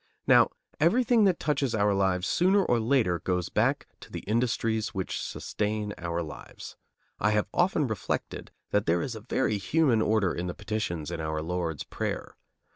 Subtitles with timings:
[0.25, 0.49] Now,
[0.79, 5.93] everything that touches our lives sooner or later goes back to the industries which sustain
[5.99, 6.75] our lives.
[7.19, 11.21] I have often reflected that there is a very human order in the petitions in
[11.21, 12.35] our Lord's prayer.